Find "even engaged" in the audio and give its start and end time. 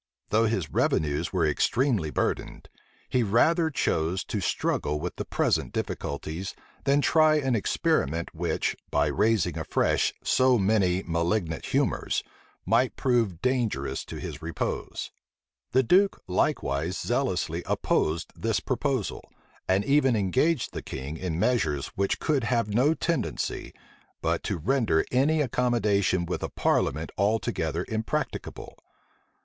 19.85-20.73